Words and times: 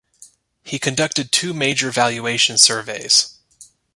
He 0.63 0.79
conducted 0.79 1.31
two 1.31 1.53
major 1.53 1.91
valuation 1.91 2.57
surveys. 2.57 3.35